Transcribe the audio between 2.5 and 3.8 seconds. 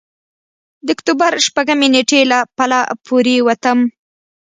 پله پورېوتم.